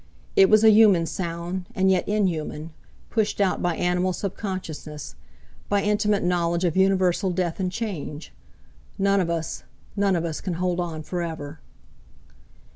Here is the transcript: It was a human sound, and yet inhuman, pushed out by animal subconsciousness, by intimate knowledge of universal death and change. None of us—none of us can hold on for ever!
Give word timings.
It 0.35 0.49
was 0.49 0.63
a 0.63 0.71
human 0.71 1.05
sound, 1.05 1.67
and 1.75 1.91
yet 1.91 2.07
inhuman, 2.09 2.71
pushed 3.11 3.39
out 3.39 3.61
by 3.61 3.75
animal 3.75 4.13
subconsciousness, 4.13 5.13
by 5.69 5.83
intimate 5.83 6.23
knowledge 6.23 6.63
of 6.65 6.75
universal 6.75 7.29
death 7.29 7.59
and 7.59 7.71
change. 7.71 8.33
None 8.97 9.19
of 9.19 9.29
us—none 9.29 10.15
of 10.15 10.25
us 10.25 10.41
can 10.41 10.53
hold 10.55 10.79
on 10.79 11.03
for 11.03 11.21
ever! 11.21 11.59